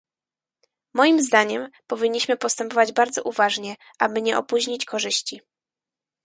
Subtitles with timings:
[0.93, 5.41] Moim zdaniem powinniśmy postępować bardzo uważnie, aby nie opóźnić korzyści